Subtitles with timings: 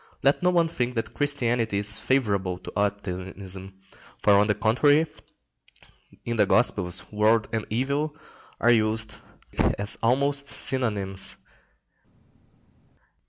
[0.23, 3.75] Let no one think that Christianity is favourable to optimism;
[4.23, 5.05] for, on the contrary,
[6.25, 8.17] in the Gospels world and evil
[8.59, 9.17] are used
[9.77, 11.37] as almost synonymous.